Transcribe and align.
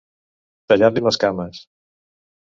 Tallar-li 0.73 1.03
les 1.09 1.21
cames. 1.25 1.61